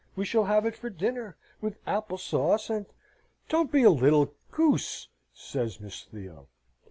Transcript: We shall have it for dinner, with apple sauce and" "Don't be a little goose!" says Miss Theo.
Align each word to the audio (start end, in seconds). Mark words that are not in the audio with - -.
We 0.15 0.25
shall 0.25 0.45
have 0.45 0.65
it 0.65 0.75
for 0.75 0.89
dinner, 0.89 1.37
with 1.61 1.77
apple 1.85 2.17
sauce 2.17 2.71
and" 2.71 2.87
"Don't 3.49 3.71
be 3.71 3.83
a 3.83 3.91
little 3.91 4.33
goose!" 4.49 5.09
says 5.31 5.79
Miss 5.79 6.05
Theo. 6.05 6.47